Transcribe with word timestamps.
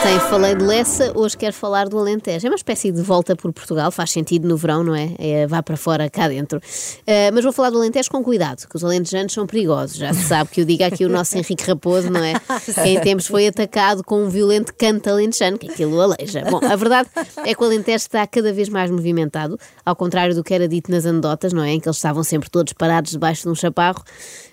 Ontem 0.00 0.18
falei 0.30 0.54
de 0.54 0.64
Lessa, 0.64 1.12
hoje 1.14 1.36
quero 1.36 1.52
falar 1.52 1.86
do 1.86 1.98
Alentejo. 1.98 2.46
É 2.46 2.50
uma 2.50 2.56
espécie 2.56 2.90
de 2.90 3.02
volta 3.02 3.36
por 3.36 3.52
Portugal, 3.52 3.90
faz 3.90 4.10
sentido 4.10 4.48
no 4.48 4.56
verão, 4.56 4.82
não 4.82 4.94
é? 4.94 5.10
é 5.18 5.46
vá 5.46 5.62
para 5.62 5.76
fora, 5.76 6.08
cá 6.08 6.26
dentro. 6.26 6.56
Uh, 6.58 7.28
mas 7.34 7.44
vou 7.44 7.52
falar 7.52 7.68
do 7.68 7.76
Alentejo 7.76 8.10
com 8.10 8.24
cuidado, 8.24 8.66
que 8.66 8.74
os 8.74 8.82
alentejanos 8.82 9.34
são 9.34 9.46
perigosos. 9.46 9.98
Já 9.98 10.14
se 10.14 10.22
sabe 10.22 10.48
que 10.48 10.62
o 10.62 10.64
diga 10.64 10.86
aqui 10.86 11.04
o 11.04 11.08
nosso 11.10 11.36
Henrique 11.36 11.64
Raposo, 11.64 12.08
não 12.08 12.24
é? 12.24 12.32
Que 12.64 12.80
em 12.88 12.98
tempos 12.98 13.26
foi 13.26 13.46
atacado 13.46 14.02
com 14.02 14.24
um 14.24 14.30
violento 14.30 14.72
canto 14.74 15.10
alentejano, 15.10 15.58
que 15.58 15.70
aquilo 15.70 16.00
aleija. 16.00 16.46
Bom, 16.50 16.60
a 16.64 16.76
verdade 16.76 17.10
é 17.44 17.54
que 17.54 17.62
o 17.62 17.66
Alentejo 17.66 17.96
está 17.96 18.26
cada 18.26 18.54
vez 18.54 18.70
mais 18.70 18.90
movimentado, 18.90 19.58
ao 19.84 19.94
contrário 19.94 20.34
do 20.34 20.42
que 20.42 20.54
era 20.54 20.66
dito 20.66 20.90
nas 20.90 21.04
anedotas, 21.04 21.52
não 21.52 21.62
é? 21.62 21.72
Em 21.72 21.78
que 21.78 21.86
eles 21.86 21.98
estavam 21.98 22.24
sempre 22.24 22.48
todos 22.48 22.72
parados 22.72 23.10
debaixo 23.10 23.42
de 23.42 23.50
um 23.50 23.54
chaparro 23.54 24.02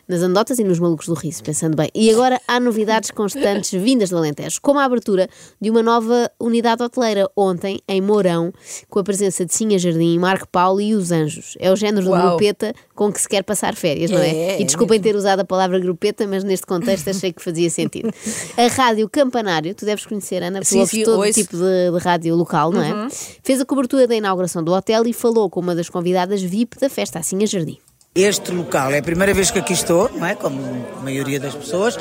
nas 0.08 0.24
anedotas 0.24 0.60
e 0.60 0.64
nos 0.64 0.80
malucos 0.80 1.08
do 1.08 1.14
riso, 1.14 1.44
pensando 1.44 1.76
bem. 1.76 1.90
E 1.94 2.10
agora 2.10 2.40
há 2.48 2.60
novidades 2.60 3.12
constantes 3.12 3.72
vindas 3.72 4.10
do 4.10 4.18
Alentejo, 4.18 4.60
como 4.62 4.80
a 4.80 4.86
abertura 4.86 5.28
de 5.60 5.70
uma 5.70 5.84
nova 5.84 6.32
unidade 6.40 6.82
hoteleira 6.84 7.30
ontem 7.36 7.80
em 7.88 8.02
Mourão, 8.02 8.54
com 8.90 9.00
a 9.00 9.04
presença 9.04 9.46
de 9.46 9.54
Sinha 9.54 9.78
Jardim, 9.78 10.18
Marco 10.18 10.48
Paulo 10.48 10.80
e 10.80 10.94
os 10.94 11.12
Anjos. 11.12 11.56
É 11.60 11.72
o 11.72 11.76
género 11.76 12.08
Uau. 12.08 12.22
de 12.22 12.28
grupeta 12.28 12.74
com 12.96 13.12
que 13.12 13.22
se 13.22 13.28
quer 13.28 13.44
passar 13.44 13.76
férias, 13.76 14.10
não 14.10 14.20
é? 14.20 14.30
é 14.30 14.62
e 14.62 14.66
desculpem 14.66 15.00
ter 15.00 15.16
usado 15.16 15.42
a 15.42 15.46
palavra 15.46 15.80
grupeta, 15.80 16.26
mas 16.26 16.44
neste 16.44 16.66
contexto 16.66 17.10
achei 17.10 17.32
que 17.34 17.42
fazia 17.42 17.70
sentido. 17.70 18.10
A 18.58 18.68
Rádio 18.68 19.08
Campanário, 19.10 19.74
tu 19.76 19.86
deves 19.86 20.06
conhecer, 20.06 20.42
Ana, 20.42 20.62
porque 20.62 20.78
ouves 20.78 21.04
todo 21.04 21.20
ouço. 21.20 21.34
tipo 21.34 21.58
de, 21.58 21.92
de, 21.92 21.98
rádio 22.00 22.36
local, 22.36 22.72
não 22.72 22.82
é? 22.82 22.94
Uhum. 22.94 23.08
Fez 23.44 23.62
a 23.62 23.66
cobertura 23.66 24.08
da 24.08 24.16
inauguração 24.16 24.64
do 24.64 24.72
hotel 24.72 25.06
e 25.06 25.14
falou 25.14 25.50
com 25.50 25.60
uma 25.60 25.76
das 25.76 25.90
convidadas 25.90 26.42
VIP 26.42 26.80
da 26.80 26.90
festa, 26.90 27.20
a 27.20 27.24
Sinha 27.24 27.46
Jardim. 27.46 27.78
Este 28.18 28.52
local 28.52 28.92
é 28.94 28.98
a 28.98 29.04
primeira 29.04 29.32
vez 29.32 29.52
que 29.52 29.60
aqui 29.60 29.73
estou, 29.73 30.10
não 30.16 30.26
é? 30.26 30.34
Como 30.34 30.60
a 31.00 31.04
maioria 31.04 31.40
das 31.40 31.54
pessoas, 31.54 31.96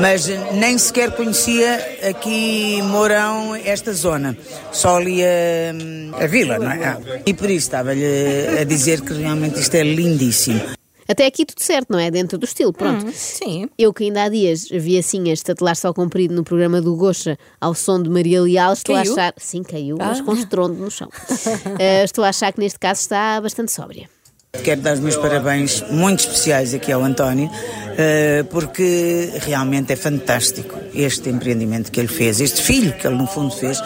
mas 0.00 0.26
nem 0.54 0.78
sequer 0.78 1.14
conhecia 1.14 2.08
aqui 2.08 2.80
Mourão, 2.84 3.54
esta 3.54 3.92
zona. 3.92 4.34
Só 4.72 4.96
ali 4.96 5.22
a, 5.22 6.24
a 6.24 6.26
vila, 6.26 6.58
não 6.58 6.70
é? 6.70 6.82
Ah, 6.82 6.98
e 7.26 7.34
por 7.34 7.50
isso 7.50 7.66
estava-lhe 7.66 8.58
a 8.58 8.64
dizer 8.64 9.02
que 9.02 9.12
realmente 9.12 9.60
isto 9.60 9.74
é 9.74 9.82
lindíssimo. 9.82 10.62
Até 11.06 11.26
aqui 11.26 11.44
tudo 11.44 11.60
certo, 11.60 11.90
não 11.90 11.98
é? 11.98 12.10
Dentro 12.10 12.38
do 12.38 12.44
estilo, 12.44 12.72
pronto. 12.72 13.04
Hum, 13.04 13.12
sim. 13.12 13.68
Eu 13.76 13.92
que 13.92 14.04
ainda 14.04 14.22
há 14.22 14.28
dias 14.30 14.66
vi 14.66 14.96
assim 14.96 15.28
este 15.28 15.44
tatular 15.44 15.76
só 15.76 15.92
comprido 15.92 16.32
no 16.34 16.42
programa 16.42 16.80
do 16.80 16.96
Gocha 16.96 17.36
ao 17.60 17.74
som 17.74 18.02
de 18.02 18.08
Maria 18.08 18.40
Leal, 18.40 18.72
estou 18.72 18.94
caiu? 18.94 19.10
a 19.10 19.12
achar. 19.12 19.34
Sim, 19.36 19.62
caiu, 19.62 19.98
ah. 20.00 20.06
mas 20.06 20.22
com 20.22 20.32
estrondo 20.32 20.74
no 20.74 20.90
chão. 20.90 21.08
uh, 21.08 21.82
estou 22.02 22.24
a 22.24 22.30
achar 22.30 22.50
que 22.50 22.60
neste 22.60 22.78
caso 22.78 23.02
está 23.02 23.38
bastante 23.42 23.72
sóbria. 23.72 24.08
Quero 24.52 24.80
dar 24.82 24.94
os 24.94 25.00
meus 25.00 25.16
parabéns 25.16 25.82
muito 25.90 26.20
especiais 26.20 26.74
aqui 26.74 26.92
ao 26.92 27.02
António, 27.02 27.50
eh, 27.96 28.44
porque 28.50 29.32
realmente 29.46 29.92
é 29.92 29.96
fantástico 29.96 30.76
este 30.94 31.30
empreendimento 31.30 31.90
que 31.90 32.00
ele 32.00 32.08
fez, 32.08 32.40
este 32.40 32.60
filho 32.60 32.92
que 32.92 33.06
ele 33.06 33.16
no 33.16 33.26
fundo 33.26 33.54
fez 33.54 33.80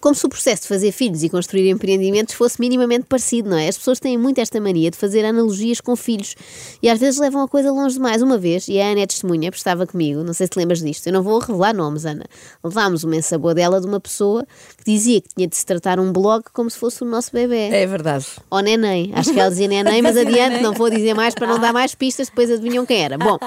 como 0.00 0.14
se 0.14 0.24
o 0.26 0.28
processo 0.28 0.62
de 0.62 0.68
fazer 0.68 0.92
filhos 0.92 1.22
e 1.22 1.28
construir 1.28 1.68
empreendimentos 1.68 2.34
fosse 2.34 2.60
minimamente 2.60 3.06
parecido, 3.08 3.50
não 3.50 3.58
é? 3.58 3.68
As 3.68 3.76
pessoas 3.76 3.98
têm 3.98 4.16
muito 4.16 4.40
esta 4.40 4.60
mania 4.60 4.90
de 4.90 4.96
fazer 4.96 5.24
analogias 5.24 5.80
com 5.80 5.96
filhos 5.96 6.34
e 6.82 6.88
às 6.88 6.98
vezes 6.98 7.18
levam 7.18 7.42
a 7.42 7.48
coisa 7.48 7.72
longe 7.72 7.94
demais. 7.94 8.22
Uma 8.22 8.38
vez, 8.38 8.68
e 8.68 8.80
a 8.80 8.86
Ana 8.86 9.00
é 9.00 9.06
testemunha, 9.06 9.50
porque 9.50 9.60
estava 9.60 9.86
comigo, 9.86 10.22
não 10.22 10.32
sei 10.32 10.46
se 10.46 10.50
te 10.50 10.58
lembras 10.58 10.80
disto, 10.80 11.06
eu 11.06 11.12
não 11.12 11.22
vou 11.22 11.38
revelar 11.38 11.74
nomes, 11.74 12.04
Ana. 12.04 12.24
Levámos 12.62 13.04
uma 13.04 13.16
dela 13.54 13.80
de 13.80 13.86
uma 13.86 14.00
pessoa 14.00 14.46
que 14.78 14.84
dizia 14.84 15.20
que 15.20 15.28
tinha 15.34 15.48
de 15.48 15.56
se 15.56 15.64
tratar 15.64 15.98
um 15.98 16.12
blog 16.12 16.44
como 16.52 16.70
se 16.70 16.78
fosse 16.78 17.02
o 17.02 17.06
nosso 17.06 17.32
bebê. 17.32 17.68
É 17.68 17.86
verdade. 17.86 18.26
Ou 18.50 18.60
neném. 18.60 19.10
Acho 19.14 19.32
que 19.32 19.40
ela 19.40 19.50
dizia 19.50 19.68
neném, 19.68 20.02
mas 20.02 20.16
adiante, 20.16 20.62
não 20.62 20.72
vou 20.72 20.90
dizer 20.90 21.14
mais 21.14 21.34
para 21.34 21.46
não 21.46 21.58
dar 21.58 21.72
mais 21.72 21.94
pistas, 21.94 22.28
depois 22.28 22.50
adivinham 22.50 22.86
quem 22.86 23.02
era. 23.02 23.18
Bom, 23.18 23.38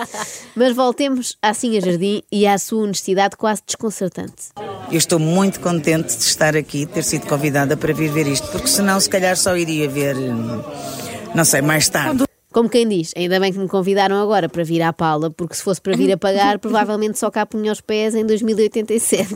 mas 0.55 0.75
voltemos 0.75 1.37
à 1.41 1.53
Sinha 1.53 1.79
Jardim 1.81 2.21
e 2.31 2.45
à 2.45 2.57
sua 2.57 2.83
honestidade 2.83 3.37
quase 3.37 3.61
desconcertante. 3.65 4.49
Eu 4.91 4.97
estou 4.97 5.19
muito 5.19 5.59
contente 5.59 6.17
de 6.17 6.23
estar 6.23 6.48
aqui, 6.55 6.85
de 6.85 6.93
ter 6.93 7.03
sido 7.03 7.27
convidada 7.27 7.75
para 7.77 7.93
vir 7.93 8.09
ver 8.11 8.27
isto, 8.27 8.47
porque 8.51 8.67
senão 8.67 8.99
se 8.99 9.09
calhar 9.09 9.35
só 9.37 9.55
iria 9.55 9.87
ver, 9.87 10.15
não 11.33 11.45
sei, 11.45 11.61
mais 11.61 11.89
tarde. 11.89 12.29
Como 12.51 12.67
quem 12.67 12.87
diz, 12.87 13.13
ainda 13.15 13.39
bem 13.39 13.53
que 13.53 13.59
me 13.59 13.67
convidaram 13.67 14.19
agora 14.19 14.49
para 14.49 14.63
vir 14.63 14.81
à 14.81 14.91
Paula, 14.91 15.29
porque 15.29 15.53
se 15.53 15.61
fosse 15.61 15.79
para 15.79 15.95
vir 15.95 16.11
a 16.11 16.17
pagar, 16.17 16.57
provavelmente 16.59 17.19
só 17.19 17.29
cá 17.29 17.45
punha 17.45 17.71
os 17.71 17.79
pés 17.79 18.15
em 18.15 18.25
2087. 18.25 19.35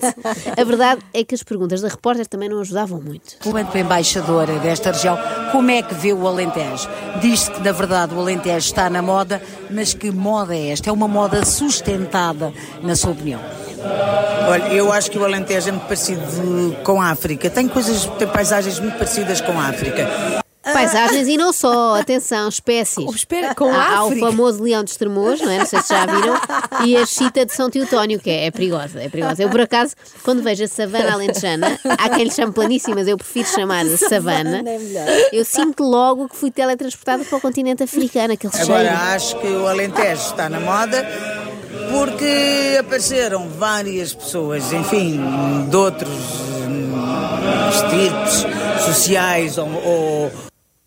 A 0.58 0.64
verdade 0.64 1.02
é 1.14 1.24
que 1.24 1.36
as 1.36 1.44
perguntas 1.44 1.82
da 1.82 1.90
repórter 1.90 2.26
também 2.26 2.50
não 2.50 2.60
ajudavam 2.60 3.00
muito. 3.00 3.36
Enquanto 3.46 3.78
embaixadora 3.78 4.58
desta 4.58 4.92
região, 4.92 5.16
como 5.52 5.70
é 5.70 5.84
que 5.84 5.94
vê 5.94 6.12
o 6.12 6.28
Alentejo? 6.28 6.90
Diz 7.22 7.48
que, 7.50 7.62
na 7.62 7.72
verdade, 7.72 8.16
o 8.16 8.20
Alentejo 8.20 8.66
está 8.66 8.90
na 8.90 9.04
moda, 9.04 9.40
mas 9.70 9.94
que 9.94 10.10
moda 10.10 10.56
é 10.56 10.70
esta? 10.70 10.90
É 10.90 10.92
uma 10.92 11.08
moda 11.08 11.46
sustentada, 11.46 12.52
na 12.82 12.96
sua 12.96 13.12
opinião? 13.12 13.63
Olha, 14.50 14.74
eu 14.74 14.92
acho 14.92 15.10
que 15.10 15.18
o 15.18 15.24
Alentejo 15.24 15.70
é 15.70 15.72
muito 15.72 15.86
parecido 15.86 16.22
com 16.84 17.02
a 17.02 17.12
África. 17.12 17.50
Tem 17.50 17.68
coisas, 17.68 18.06
tem 18.18 18.28
paisagens 18.28 18.80
muito 18.80 18.98
parecidas 18.98 19.42
com 19.42 19.60
a 19.60 19.68
África. 19.68 20.44
Paisagens 20.64 21.28
e 21.28 21.36
não 21.36 21.52
só, 21.52 21.96
atenção, 22.00 22.48
espécies. 22.48 23.06
Oh, 23.06 23.14
espera, 23.14 23.54
com 23.54 23.70
há, 23.70 23.98
há 23.98 24.06
o 24.06 24.16
famoso 24.18 24.64
leão 24.64 24.82
de 24.82 24.92
Estremoz, 24.92 25.42
não 25.42 25.52
é? 25.52 25.60
Não 25.60 25.66
sei 25.66 25.82
se 25.82 25.90
já 25.90 26.06
viram, 26.06 26.40
e 26.86 26.96
a 26.96 27.06
chita 27.06 27.46
de 27.46 27.54
São 27.54 27.70
Teotónio, 27.70 28.18
que 28.18 28.30
é, 28.30 28.46
é, 28.46 28.52
perigosa, 28.52 29.02
é 29.02 29.10
perigosa. 29.10 29.44
Eu, 29.44 29.50
por 29.50 29.60
acaso, 29.60 29.94
quando 30.24 30.42
vejo 30.42 30.64
a 30.64 30.68
savana 30.68 31.14
alentejana, 31.14 31.78
há 32.00 32.10
quem 32.10 32.24
lhe 32.24 32.32
chame 32.32 32.54
planíssima, 32.54 32.96
mas 32.96 33.10
eu 33.10 33.18
prefiro 33.18 33.48
chamar 33.50 33.84
de 33.84 33.98
savana, 33.98 34.64
é 34.66 35.30
eu 35.34 35.44
sinto 35.44 35.84
logo 35.84 36.30
que 36.30 36.36
fui 36.38 36.50
teletransportada 36.50 37.26
para 37.26 37.38
o 37.38 37.42
continente 37.42 37.84
africano, 37.84 38.34
aquele 38.34 38.54
Agora, 38.56 38.90
cheiro. 38.90 38.96
acho 38.96 39.40
que 39.40 39.48
o 39.48 39.68
Alentejo 39.68 40.22
está 40.22 40.48
na 40.48 40.62
moda 40.62 41.06
porque 41.94 42.78
apareceram 42.80 43.48
várias 43.48 44.14
pessoas, 44.14 44.74
enfim, 44.74 45.20
de 45.70 45.76
outros 45.76 46.10
hum, 46.68 46.92
estirpes 47.70 48.46
sociais 48.84 49.60
ou, 49.60 49.68
ou 49.68 50.32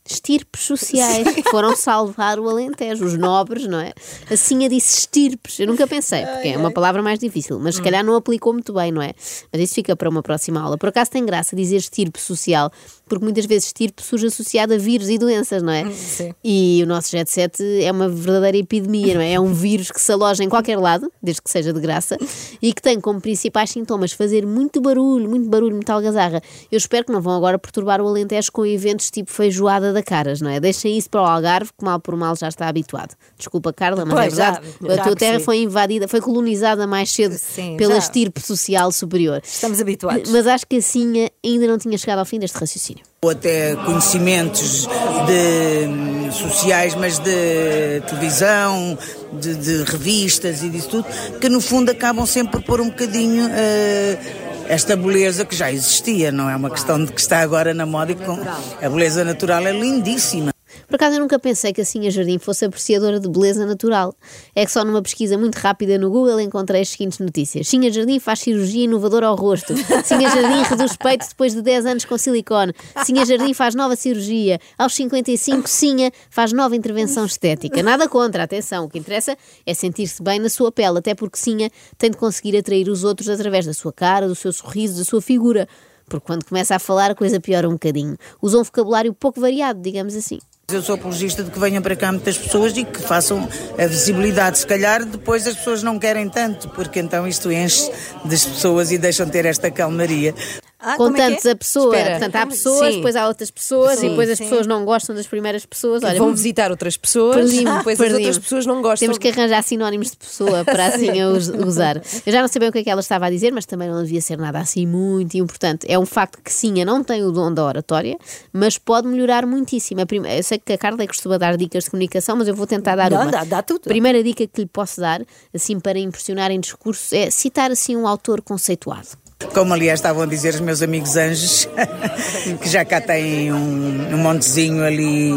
estirpes 0.06 0.62
sociais 0.62 1.28
que 1.34 1.42
foram 1.44 1.74
salvar 1.76 2.38
o 2.38 2.48
Alentejo, 2.48 3.04
os 3.04 3.16
nobres, 3.16 3.66
não 3.66 3.78
é? 3.78 3.92
Assim 4.30 4.64
a 4.64 4.68
disse 4.68 5.00
estirpes. 5.00 5.58
Eu 5.58 5.66
nunca 5.66 5.86
pensei, 5.86 6.24
porque 6.24 6.48
é 6.48 6.56
uma 6.58 6.70
palavra 6.70 7.02
mais 7.02 7.18
difícil, 7.18 7.58
mas 7.58 7.76
se 7.76 7.82
calhar 7.82 8.04
não 8.04 8.14
aplicou 8.14 8.52
muito 8.52 8.72
bem, 8.72 8.92
não 8.92 9.02
é? 9.02 9.12
Mas 9.52 9.62
isso 9.62 9.74
fica 9.74 9.96
para 9.96 10.08
uma 10.08 10.22
próxima 10.22 10.60
aula. 10.60 10.78
Por 10.78 10.88
acaso 10.88 11.10
tem 11.10 11.24
graça 11.24 11.56
dizer 11.56 11.76
estirpe 11.76 12.20
social, 12.20 12.70
porque 13.08 13.24
muitas 13.24 13.46
vezes 13.46 13.66
estirpe 13.66 14.02
surge 14.02 14.26
associado 14.26 14.74
a 14.74 14.78
vírus 14.78 15.08
e 15.08 15.18
doenças, 15.18 15.62
não 15.62 15.72
é? 15.72 15.84
Hum, 15.84 15.92
sim. 15.92 16.34
E 16.42 16.80
o 16.82 16.86
nosso 16.86 17.10
jet 17.10 17.30
set 17.30 17.62
é 17.82 17.90
uma 17.90 18.08
verdadeira 18.08 18.56
epidemia, 18.56 19.14
não 19.14 19.20
é? 19.20 19.32
É 19.34 19.40
um 19.40 19.52
vírus 19.52 19.90
que 19.90 20.00
se 20.00 20.12
aloja 20.12 20.42
em 20.42 20.48
qualquer 20.48 20.78
lado, 20.78 21.10
desde 21.22 21.42
que 21.42 21.50
seja 21.50 21.72
de 21.72 21.80
graça, 21.80 22.16
e 22.60 22.72
que 22.72 22.82
tem 22.82 23.00
como 23.00 23.20
principais 23.20 23.70
sintomas 23.70 24.12
fazer 24.12 24.46
muito 24.46 24.80
barulho, 24.80 25.28
muito 25.28 25.48
barulho, 25.48 25.74
muita 25.74 25.92
algazarra. 25.92 26.40
Eu 26.70 26.76
espero 26.76 27.04
que 27.04 27.12
não 27.12 27.20
vão 27.20 27.34
agora 27.34 27.58
perturbar 27.58 28.00
o 28.00 28.06
Alentejo 28.06 28.50
com 28.52 28.64
eventos 28.64 29.10
tipo 29.10 29.30
feijoada 29.30 29.92
da 29.96 30.02
caras, 30.02 30.40
não 30.40 30.50
é? 30.50 30.60
Deixem 30.60 30.96
isso 30.96 31.08
para 31.10 31.22
o 31.22 31.24
Algarve, 31.24 31.70
que 31.76 31.84
mal 31.84 31.98
por 31.98 32.14
mal 32.16 32.36
já 32.36 32.48
está 32.48 32.68
habituado. 32.68 33.14
Desculpa, 33.36 33.72
Carla, 33.72 34.04
mas 34.04 34.14
é 34.14 34.20
pois, 34.20 34.32
é 34.32 34.36
verdade. 34.36 34.66
Já, 34.80 34.94
já 34.94 35.00
a 35.00 35.04
tua 35.04 35.16
terra 35.16 35.40
foi 35.40 35.58
invadida, 35.62 36.06
foi 36.06 36.20
colonizada 36.20 36.86
mais 36.86 37.10
cedo 37.10 37.36
Sim, 37.38 37.76
pela 37.76 37.94
já. 37.94 37.98
estirpe 37.98 38.40
social 38.40 38.92
superior. 38.92 39.40
Estamos 39.42 39.80
habituados. 39.80 40.30
Mas 40.30 40.46
acho 40.46 40.66
que 40.66 40.76
assim 40.76 41.28
ainda 41.44 41.66
não 41.66 41.78
tinha 41.78 41.96
chegado 41.96 42.18
ao 42.18 42.24
fim 42.24 42.38
deste 42.38 42.56
raciocínio. 42.58 43.02
Ou 43.22 43.30
até 43.30 43.74
conhecimentos 43.76 44.86
de, 45.26 45.88
hum, 45.88 46.30
sociais, 46.30 46.94
mas 46.94 47.18
de 47.18 48.02
televisão, 48.06 48.98
de, 49.32 49.54
de, 49.54 49.82
revistas 49.84 50.62
e 50.62 50.68
disso 50.68 50.88
tudo, 50.88 51.06
que 51.40 51.48
no 51.48 51.60
fundo 51.60 51.90
acabam 51.90 52.26
sempre 52.26 52.60
por 52.60 52.62
pôr 52.62 52.80
um 52.80 52.90
bocadinho. 52.90 53.46
Uh, 53.46 54.45
esta 54.68 54.96
beleza 54.96 55.44
que 55.44 55.54
já 55.54 55.70
existia, 55.70 56.32
não 56.32 56.48
é 56.48 56.56
uma 56.56 56.70
questão 56.70 57.02
de 57.04 57.12
que 57.12 57.20
está 57.20 57.40
agora 57.40 57.72
na 57.72 57.86
moda 57.86 58.12
e 58.12 58.14
com 58.14 58.38
a 58.82 58.88
beleza 58.88 59.24
natural 59.24 59.66
é 59.66 59.72
lindíssima. 59.72 60.55
Por 60.86 60.96
acaso 60.96 61.16
eu 61.16 61.20
nunca 61.20 61.38
pensei 61.38 61.72
que 61.72 61.80
a 61.80 61.84
Sinha 61.84 62.10
Jardim 62.10 62.38
fosse 62.38 62.64
apreciadora 62.64 63.18
de 63.18 63.28
beleza 63.28 63.64
natural. 63.66 64.14
É 64.54 64.64
que 64.64 64.72
só 64.72 64.84
numa 64.84 65.02
pesquisa 65.02 65.36
muito 65.36 65.56
rápida 65.56 65.98
no 65.98 66.10
Google 66.10 66.40
encontrei 66.40 66.82
as 66.82 66.88
seguintes 66.90 67.18
notícias. 67.18 67.68
Sinha 67.68 67.90
Jardim 67.92 68.18
faz 68.18 68.40
cirurgia 68.40 68.84
inovadora 68.84 69.26
ao 69.26 69.36
rosto. 69.36 69.74
Sinha 70.04 70.30
Jardim 70.30 70.62
reduz 70.68 70.96
peito 70.96 71.26
depois 71.28 71.54
de 71.54 71.62
10 71.62 71.86
anos 71.86 72.04
com 72.04 72.16
silicone. 72.16 72.72
Sinha 73.04 73.24
Jardim 73.24 73.54
faz 73.54 73.74
nova 73.74 73.96
cirurgia. 73.96 74.58
Aos 74.78 74.94
55, 74.94 75.68
Sinha 75.68 76.12
faz 76.30 76.52
nova 76.52 76.76
intervenção 76.76 77.24
estética. 77.26 77.82
Nada 77.82 78.08
contra, 78.08 78.42
atenção. 78.42 78.84
O 78.84 78.88
que 78.88 78.98
interessa 78.98 79.36
é 79.64 79.74
sentir-se 79.74 80.22
bem 80.22 80.38
na 80.38 80.48
sua 80.48 80.72
pele, 80.72 80.98
até 80.98 81.14
porque 81.14 81.38
Sinha 81.38 81.70
tem 81.98 82.10
de 82.10 82.16
conseguir 82.16 82.56
atrair 82.56 82.88
os 82.88 83.04
outros 83.04 83.28
através 83.28 83.66
da 83.66 83.74
sua 83.74 83.92
cara, 83.92 84.28
do 84.28 84.34
seu 84.34 84.52
sorriso, 84.52 84.98
da 84.98 85.04
sua 85.04 85.20
figura. 85.20 85.68
Porque 86.08 86.26
quando 86.26 86.44
começa 86.44 86.76
a 86.76 86.78
falar 86.78 87.10
a 87.10 87.14
coisa 87.14 87.40
piora 87.40 87.68
um 87.68 87.72
bocadinho. 87.72 88.16
Usa 88.40 88.58
um 88.58 88.62
vocabulário 88.62 89.12
pouco 89.12 89.40
variado, 89.40 89.80
digamos 89.80 90.14
assim. 90.14 90.38
Eu 90.72 90.82
sou 90.82 90.96
apologista 90.96 91.44
de 91.44 91.50
que 91.52 91.60
venham 91.60 91.80
para 91.80 91.94
cá 91.94 92.10
muitas 92.10 92.36
pessoas 92.36 92.76
e 92.76 92.84
que 92.84 93.00
façam 93.00 93.48
a 93.78 93.86
visibilidade. 93.86 94.58
Se 94.58 94.66
calhar 94.66 95.04
depois 95.04 95.46
as 95.46 95.54
pessoas 95.54 95.80
não 95.80 95.96
querem 95.96 96.28
tanto, 96.28 96.68
porque 96.70 96.98
então 96.98 97.24
isto 97.24 97.52
enche 97.52 97.88
das 98.24 98.44
pessoas 98.44 98.90
e 98.90 98.98
deixam 98.98 99.28
ter 99.28 99.44
esta 99.46 99.70
calmaria. 99.70 100.34
Ah, 100.78 100.96
como 100.98 101.16
é 101.16 101.34
que 101.36 101.48
é? 101.48 101.50
a 101.52 101.56
pessoa. 101.56 101.96
Espera. 101.96 102.10
Portanto, 102.18 102.36
há 102.36 102.46
pessoas, 102.46 102.90
Sim. 102.90 102.96
depois 102.96 103.16
há 103.16 103.26
outras 103.28 103.50
pessoas, 103.50 103.98
Sim. 103.98 104.06
e 104.06 104.10
depois 104.10 104.28
as 104.30 104.36
Sim. 104.36 104.44
pessoas 104.44 104.66
não 104.66 104.84
gostam 104.84 105.16
das 105.16 105.26
primeiras 105.26 105.64
pessoas. 105.64 106.02
Olha, 106.04 106.18
Vão 106.18 106.32
visitar 106.34 106.70
outras 106.70 106.96
pessoas, 106.98 107.50
depois 107.50 107.98
as 108.00 108.12
outras 108.12 108.38
pessoas 108.38 108.66
não 108.66 108.82
gostam. 108.82 109.06
Temos 109.06 109.16
que 109.18 109.28
arranjar 109.28 109.62
sinónimos 109.62 110.10
de 110.10 110.18
pessoa 110.18 110.64
para 110.66 110.86
assim 110.88 111.18
a 111.20 111.28
us- 111.30 111.48
usar. 111.48 111.96
Eu 112.26 112.32
já 112.32 112.42
não 112.42 112.48
sei 112.48 112.60
bem 112.60 112.68
o 112.68 112.72
que 112.72 112.78
é 112.80 112.84
que 112.84 112.90
ela 112.90 113.00
estava 113.00 113.24
a 113.26 113.30
dizer, 113.30 113.52
mas 113.52 113.64
também 113.64 113.88
não 113.88 114.02
devia 114.02 114.20
ser 114.20 114.36
nada 114.36 114.58
assim 114.58 114.86
muito 114.86 115.34
importante. 115.38 115.86
É 115.90 115.98
um 115.98 116.04
facto 116.06 116.40
que 116.42 116.52
sim, 116.52 116.78
eu 116.78 116.84
não 116.84 117.02
tenho 117.02 117.28
o 117.28 117.32
dom 117.32 117.52
da 117.52 117.64
oratória, 117.64 118.18
mas 118.52 118.76
pode 118.76 119.08
melhorar 119.08 119.46
muitíssimo. 119.46 120.02
A 120.02 120.36
Eu 120.36 120.42
sei 120.42 120.58
que 120.58 120.74
a 120.74 120.78
Carla 120.78 121.02
é 121.02 121.06
costuma 121.06 121.38
dar 121.38 121.56
dicas 121.56 121.84
de 121.84 121.90
comunicação, 121.90 122.36
mas 122.36 122.48
eu 122.48 122.54
vou 122.54 122.66
tentar 122.66 122.96
dar 122.96 123.10
Não, 123.10 123.22
uma. 123.22 123.30
dá- 123.30 123.44
dá 123.44 123.62
tudo. 123.62 123.80
Primeira 123.80 124.22
dica 124.22 124.46
que 124.46 124.60
lhe 124.60 124.66
posso 124.66 125.00
dar, 125.00 125.22
assim 125.54 125.80
para 125.80 125.98
impressionar 125.98 126.50
em 126.50 126.60
discurso, 126.60 127.14
é 127.14 127.30
citar 127.30 127.70
assim 127.70 127.96
um 127.96 128.06
autor 128.06 128.42
conceituado. 128.42 129.08
Como 129.56 129.72
aliás 129.72 130.00
estavam 130.00 130.24
a 130.24 130.26
dizer 130.26 130.52
os 130.52 130.60
meus 130.60 130.82
amigos 130.82 131.16
anjos, 131.16 131.66
que 132.60 132.68
já 132.68 132.84
cá 132.84 133.00
têm 133.00 133.50
um, 133.50 134.06
um 134.12 134.18
montezinho 134.18 134.84
ali 134.84 135.30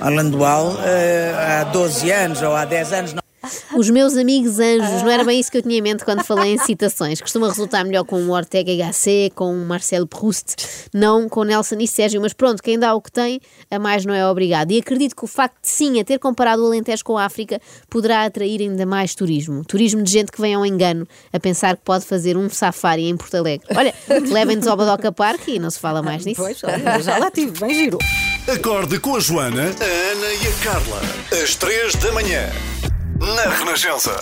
ao 0.00 0.10
Landual, 0.10 0.76
eh, 0.84 1.34
há 1.60 1.64
12 1.64 2.08
anos 2.12 2.40
ou 2.40 2.54
há 2.54 2.64
10 2.64 2.92
anos. 2.92 3.12
não- 3.14 3.29
Os 3.76 3.88
meus 3.88 4.16
amigos 4.16 4.58
anjos, 4.58 5.02
não 5.02 5.10
era 5.10 5.24
bem 5.24 5.40
isso 5.40 5.50
que 5.50 5.58
eu 5.58 5.62
tinha 5.62 5.78
em 5.78 5.82
mente 5.82 6.04
quando 6.04 6.22
falei 6.24 6.54
em 6.54 6.58
citações. 6.58 7.20
Costuma 7.20 7.48
resultar 7.48 7.84
melhor 7.84 8.04
com 8.04 8.20
o 8.22 8.30
Ortega 8.30 8.74
Gasset, 8.76 9.34
com 9.34 9.52
o 9.52 9.64
Marcelo 9.66 10.06
Proust, 10.06 10.56
não 10.92 11.28
com 11.28 11.44
Nelson 11.44 11.76
e 11.80 11.88
Sérgio. 11.88 12.20
Mas 12.20 12.32
pronto, 12.32 12.62
quem 12.62 12.78
dá 12.78 12.94
o 12.94 13.00
que 13.00 13.10
tem, 13.10 13.40
a 13.70 13.78
mais 13.78 14.04
não 14.04 14.14
é 14.14 14.26
obrigado. 14.26 14.70
E 14.72 14.78
acredito 14.78 15.16
que 15.16 15.24
o 15.24 15.26
facto 15.26 15.62
de 15.62 15.68
sim, 15.68 16.00
a 16.00 16.04
ter 16.04 16.18
comparado 16.18 16.62
o 16.62 16.66
Alentejo 16.66 17.04
com 17.04 17.16
a 17.16 17.24
África, 17.24 17.60
poderá 17.88 18.24
atrair 18.24 18.60
ainda 18.60 18.84
mais 18.84 19.14
turismo. 19.14 19.64
Turismo 19.64 20.02
de 20.02 20.10
gente 20.10 20.30
que 20.30 20.40
vem 20.40 20.54
ao 20.54 20.64
engano 20.64 21.06
a 21.32 21.40
pensar 21.40 21.76
que 21.76 21.82
pode 21.84 22.04
fazer 22.04 22.36
um 22.36 22.48
safari 22.48 23.08
em 23.08 23.16
Porto 23.16 23.36
Alegre. 23.36 23.66
Olha, 23.74 23.94
levem-nos 24.28 24.66
ao 24.66 24.76
Badoca 24.76 25.12
Park 25.12 25.48
e 25.48 25.58
não 25.58 25.70
se 25.70 25.78
fala 25.78 26.02
mais 26.02 26.24
nisso. 26.24 26.40
Pois, 26.40 26.62
olha, 26.64 27.00
já 27.02 27.18
lá 27.18 27.30
tive, 27.30 27.58
bem 27.58 27.74
giro. 27.74 27.98
Acorde 28.48 28.98
com 28.98 29.16
a 29.16 29.20
Joana, 29.20 29.62
a 29.62 30.12
Ana 30.12 30.32
e 30.32 30.48
a 30.48 30.64
Carla. 30.64 31.00
Às 31.42 31.54
três 31.54 31.94
da 31.96 32.10
manhã. 32.12 32.48
Na 33.20 33.42
Renascença. 33.42 34.16